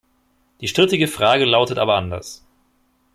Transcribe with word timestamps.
Die 0.61 0.67
strittige 0.67 1.05
Frage 1.07 1.45
lautet 1.45 1.77
aber 1.77 1.95
anders. 1.95 2.43